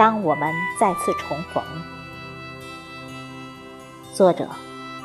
[0.00, 1.62] 当我们再次重逢。
[4.14, 4.48] 作者：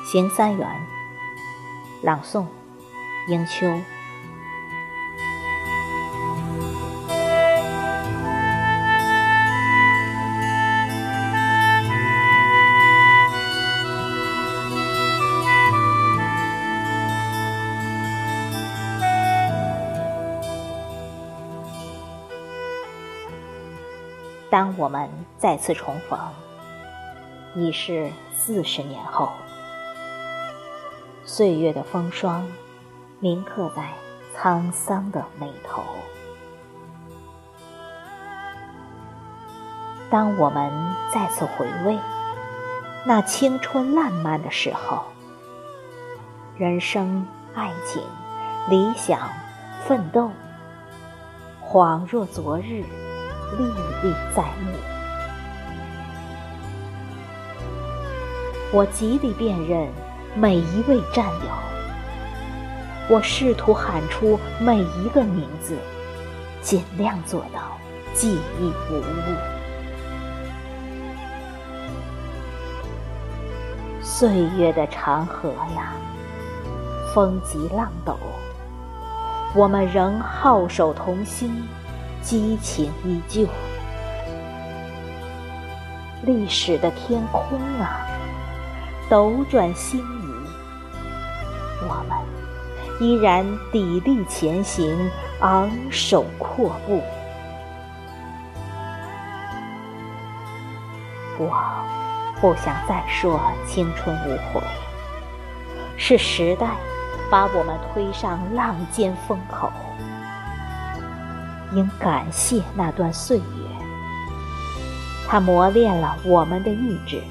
[0.09, 0.65] 邢三元，
[2.02, 2.45] 朗诵：
[3.27, 3.67] 英秋。
[24.55, 26.18] 当我们再次重逢，
[27.55, 29.34] 已是四十年后。
[31.26, 32.48] 岁月的风霜，
[33.20, 33.91] 铭刻在
[34.34, 35.84] 沧桑的眉头。
[40.09, 40.72] 当我们
[41.14, 42.00] 再次回味
[43.06, 45.03] 那青春烂漫的时候，
[46.58, 48.02] 人生、爱情、
[48.69, 49.19] 理想、
[49.86, 50.31] 奋斗，
[51.62, 52.86] 恍若昨日。
[53.57, 53.65] 历
[54.01, 54.71] 历在目，
[58.73, 59.88] 我极力辨认
[60.35, 61.49] 每一位战友，
[63.09, 65.77] 我试图喊出每一个名字，
[66.61, 67.77] 尽量做到
[68.13, 69.35] 记忆无误。
[74.01, 75.93] 岁月的长河呀，
[77.13, 78.16] 风急浪陡，
[79.53, 81.63] 我们仍皓首同心。
[82.26, 83.48] 激情依旧，
[86.23, 88.00] 历史的天空啊，
[89.08, 90.04] 斗转星移，
[91.88, 92.18] 我们
[93.00, 97.00] 依然砥砺前行，昂首阔步。
[101.38, 101.53] 我
[102.42, 104.64] 不想再说青春无悔，
[105.96, 106.72] 是时代
[107.30, 109.72] 把我们推上浪尖风口。
[111.75, 113.44] 应感谢那段岁月，
[115.28, 117.22] 它磨练了我们的意志，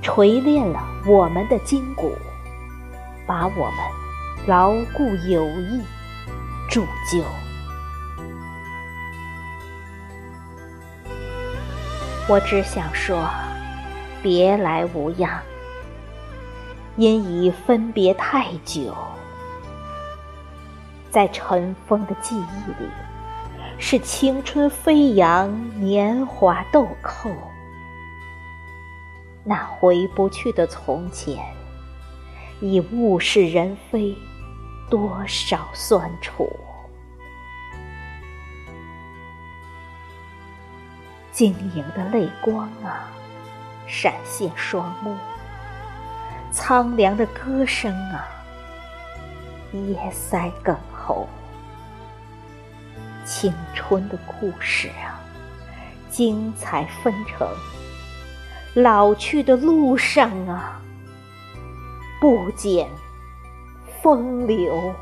[0.00, 2.16] 锤炼了我们的筋骨，
[3.26, 3.76] 把我们
[4.46, 5.82] 牢固友谊
[6.70, 7.24] 铸就。
[12.28, 13.28] 我只想说，
[14.22, 15.42] 别来无恙，
[16.96, 18.94] 因已分别太久，
[21.10, 22.88] 在尘封的记忆里。
[23.78, 27.30] 是青春飞扬，年华豆蔻。
[29.44, 31.44] 那回不去的从前，
[32.60, 34.16] 已物是人非，
[34.88, 36.50] 多少酸楚。
[41.30, 43.10] 晶莹的泪光啊，
[43.86, 45.14] 闪现双目；
[46.50, 48.26] 苍凉的歌声啊，
[49.72, 51.28] 噎腮哽喉。
[53.24, 55.20] 青春的故事啊，
[56.10, 57.48] 精彩纷呈；
[58.74, 60.80] 老去的路上啊，
[62.20, 62.88] 不减
[64.02, 64.94] 风流。